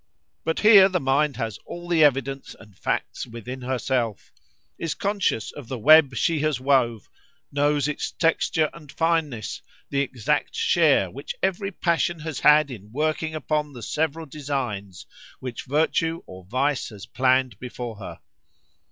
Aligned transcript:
_But 0.43 0.61
here 0.61 0.89
the 0.89 0.99
mind 0.99 1.35
has 1.37 1.59
all 1.63 1.87
the 1.87 2.03
evidence 2.03 2.55
and 2.59 2.75
facts 2.75 3.27
within 3.27 3.61
herself;——is 3.61 4.95
conscious 4.95 5.51
of 5.51 5.67
the 5.67 5.77
web 5.77 6.15
she 6.15 6.39
has 6.39 6.59
wove;——knows 6.59 7.87
its 7.87 8.09
texture 8.09 8.71
and 8.73 8.91
fineness, 8.91 9.59
and 9.59 9.67
the 9.91 10.01
exact 10.01 10.55
share 10.55 11.11
which 11.11 11.35
every 11.43 11.71
passion 11.71 12.21
has 12.21 12.39
had 12.39 12.71
in 12.71 12.91
working 12.91 13.35
upon 13.35 13.73
the 13.73 13.83
several 13.83 14.25
designs 14.25 15.05
which 15.39 15.65
virtue 15.65 16.23
or 16.25 16.45
vice 16.45 16.89
has 16.89 17.05
planned 17.05 17.59
before 17.59 17.97
her." 17.97 18.19